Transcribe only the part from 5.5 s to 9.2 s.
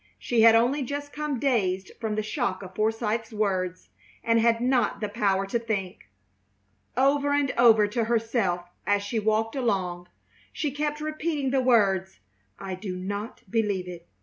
think. Over and over to herself, as she